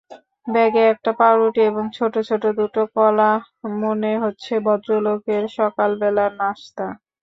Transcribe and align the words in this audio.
ব্যাগে 0.47 0.83
একটা 0.93 1.11
পাউরুটি 1.19 1.61
এবং 1.69 1.83
ছোট-ছোট 1.95 2.43
দুটো 2.59 2.81
কলা 2.95 3.31
মনে 3.81 4.11
হচ্ছে 4.23 4.53
ভদ্রলোকের 4.65 5.43
সকালবেলার 5.57 6.31
নাশতা! 6.39 6.87